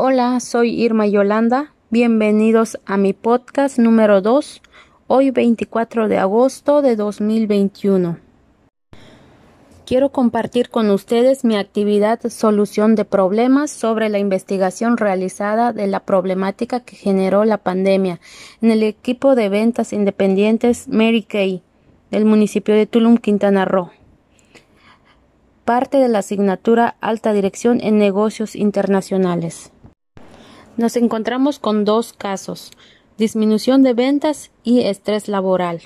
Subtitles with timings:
[0.00, 1.74] Hola, soy Irma Yolanda.
[1.90, 4.62] Bienvenidos a mi podcast número 2,
[5.08, 8.16] hoy 24 de agosto de 2021.
[9.84, 15.98] Quiero compartir con ustedes mi actividad Solución de Problemas sobre la investigación realizada de la
[15.98, 18.20] problemática que generó la pandemia
[18.62, 21.64] en el equipo de ventas independientes Mary Kay
[22.12, 23.90] del municipio de Tulum, Quintana Roo.
[25.64, 29.72] Parte de la asignatura Alta Dirección en Negocios Internacionales.
[30.78, 32.70] Nos encontramos con dos casos,
[33.18, 35.82] disminución de ventas y estrés laboral.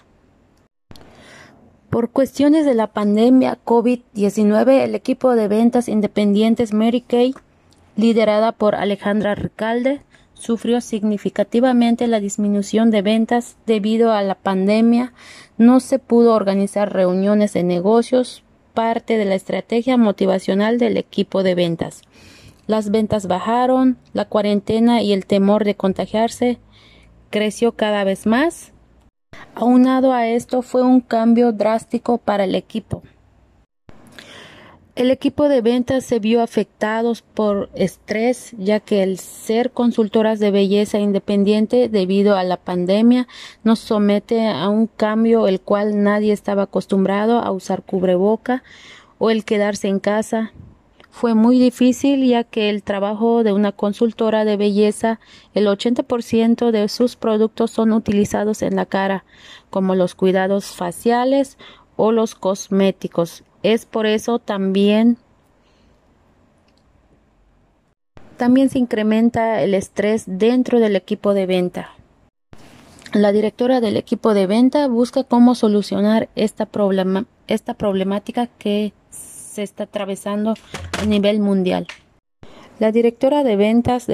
[1.89, 7.35] Por cuestiones de la pandemia COVID-19, el equipo de ventas independientes Mary Kay,
[7.97, 10.03] liderada por Alejandra Ricalde,
[10.35, 15.15] sufrió significativamente la disminución de ventas debido a la pandemia.
[15.57, 18.43] No se pudo organizar reuniones de negocios,
[18.75, 22.03] parte de la estrategia motivacional del equipo de ventas.
[22.67, 26.59] Las ventas bajaron, la cuarentena y el temor de contagiarse
[27.31, 28.73] creció cada vez más
[29.55, 33.03] Aunado a esto fue un cambio drástico para el equipo.
[34.95, 40.51] El equipo de ventas se vio afectados por estrés, ya que el ser consultoras de
[40.51, 43.27] belleza independiente debido a la pandemia
[43.65, 48.63] nos somete a un cambio el cual nadie estaba acostumbrado a usar cubreboca
[49.19, 50.53] o el quedarse en casa,
[51.13, 55.21] fue muy difícil ya que el trabajo de una consultora de belleza,
[55.53, 59.25] el 80% de sus productos son utilizados en la cara,
[59.69, 61.59] como los cuidados faciales
[61.97, 63.45] o los cosméticos.
[63.63, 65.19] Es por eso también
[68.39, 71.91] también se incrementa el estrés dentro del equipo de venta.
[73.13, 78.95] La directora del equipo de venta busca cómo solucionar esta, problema, esta problemática que
[79.53, 80.55] se está atravesando
[80.99, 81.87] a nivel mundial.
[82.79, 84.07] La directora de ventas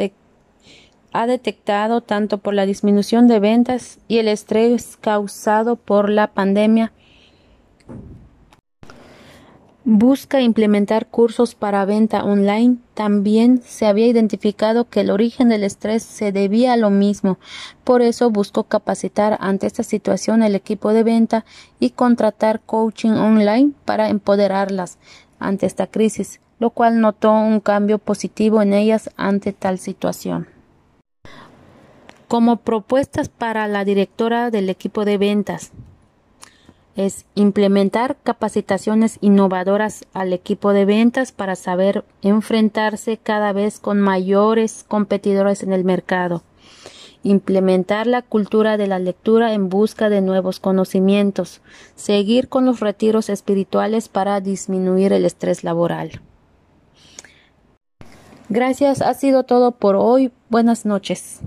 [1.12, 6.93] ha detectado tanto por la disminución de ventas y el estrés causado por la pandemia
[9.91, 12.77] busca implementar cursos para venta online.
[12.93, 17.38] También se había identificado que el origen del estrés se debía a lo mismo.
[17.84, 21.47] Por eso buscó capacitar ante esta situación el equipo de venta
[21.81, 24.98] y contratar coaching online para empoderarlas
[25.38, 30.49] ante esta crisis, lo cual notó un cambio positivo en ellas ante tal situación.
[32.26, 35.72] Como propuestas para la directora del equipo de ventas
[36.94, 44.84] es implementar capacitaciones innovadoras al equipo de ventas para saber enfrentarse cada vez con mayores
[44.88, 46.43] competidores en el mercado
[47.22, 51.60] implementar la cultura de la lectura en busca de nuevos conocimientos,
[51.94, 56.20] seguir con los retiros espirituales para disminuir el estrés laboral.
[58.48, 60.32] Gracias, ha sido todo por hoy.
[60.48, 61.40] Buenas noches.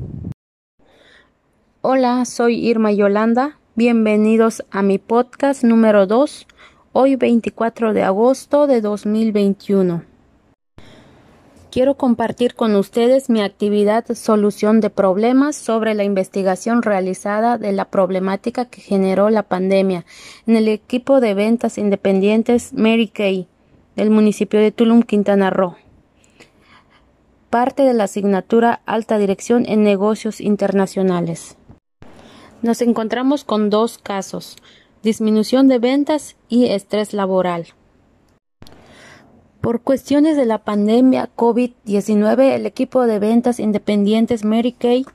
[1.82, 3.58] Hola, soy Irma Yolanda.
[3.74, 6.46] Bienvenidos a mi podcast número 2,
[6.94, 10.11] hoy 24 de agosto de 2021.
[11.72, 17.86] Quiero compartir con ustedes mi actividad Solución de Problemas sobre la investigación realizada de la
[17.86, 20.06] problemática que generó la pandemia
[20.48, 23.48] en el equipo de ventas independientes Mary Kay
[23.96, 25.78] del municipio de Tulum, Quintana Roo.
[27.50, 31.56] Parte de la asignatura Alta Dirección en Negocios Internacionales.
[32.62, 34.58] Nos encontramos con dos casos,
[35.04, 37.68] disminución de ventas y estrés laboral.
[39.62, 45.06] Por cuestiones de la pandemia COVID-19, el equipo de ventas independientes Mary Kay,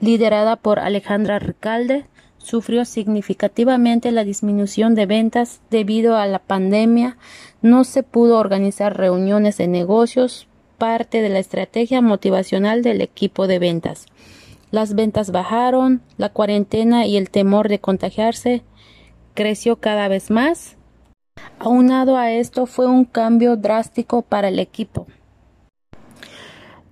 [0.00, 2.04] liderada por Alejandra Ricalde,
[2.38, 7.16] sufrió significativamente la disminución de ventas debido a la pandemia.
[7.62, 13.60] No se pudo organizar reuniones de negocios, parte de la estrategia motivacional del equipo de
[13.60, 14.06] ventas.
[14.72, 18.64] Las ventas bajaron, la cuarentena y el temor de contagiarse
[19.34, 20.76] creció cada vez más
[21.64, 25.06] Aunado a esto fue un cambio drástico para el equipo.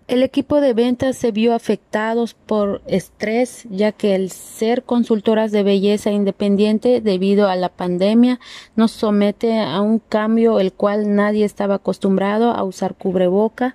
[0.08, 5.62] El equipo de ventas se vio afectados por estrés, ya que el ser consultoras de
[5.62, 8.40] belleza independiente debido a la pandemia
[8.74, 13.74] nos somete a un cambio el cual nadie estaba acostumbrado a usar cubreboca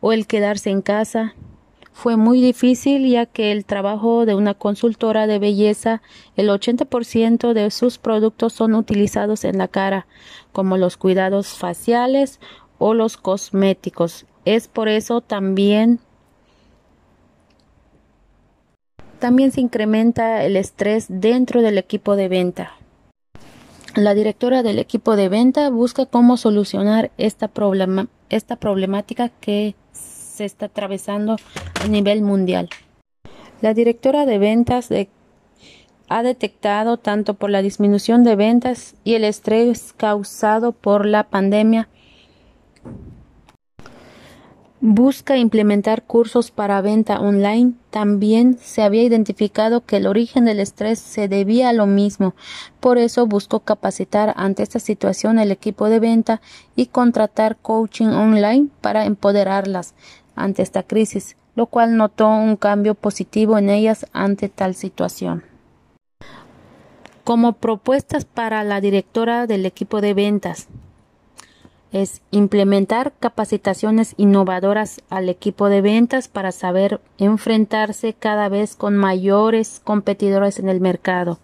[0.00, 1.34] o el quedarse en casa
[1.92, 6.02] fue muy difícil ya que el trabajo de una consultora de belleza,
[6.36, 10.06] el 80% de sus productos son utilizados en la cara,
[10.52, 12.40] como los cuidados faciales
[12.78, 14.26] o los cosméticos.
[14.44, 16.00] Es por eso también
[19.20, 22.72] también se incrementa el estrés dentro del equipo de venta.
[23.94, 29.76] La directora del equipo de venta busca cómo solucionar esta, problema, esta problemática que
[30.32, 31.36] se está atravesando
[31.82, 32.68] a nivel mundial.
[33.60, 34.88] La directora de ventas
[36.08, 41.88] ha detectado tanto por la disminución de ventas y el estrés causado por la pandemia
[44.84, 47.74] busca implementar cursos para venta online.
[47.90, 52.34] También se había identificado que el origen del estrés se debía a lo mismo.
[52.80, 56.40] Por eso buscó capacitar ante esta situación el equipo de venta
[56.74, 59.94] y contratar coaching online para empoderarlas
[60.36, 65.44] ante esta crisis, lo cual notó un cambio positivo en ellas ante tal situación.
[67.24, 70.68] Como propuestas para la directora del equipo de ventas,
[71.92, 79.80] es implementar capacitaciones innovadoras al equipo de ventas para saber enfrentarse cada vez con mayores
[79.84, 81.38] competidores en el mercado.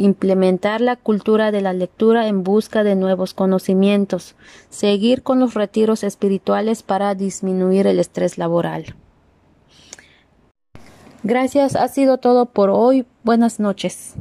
[0.00, 4.34] Implementar la cultura de la lectura en busca de nuevos conocimientos.
[4.70, 8.94] Seguir con los retiros espirituales para disminuir el estrés laboral.
[11.22, 13.04] Gracias, ha sido todo por hoy.
[13.24, 14.14] Buenas noches.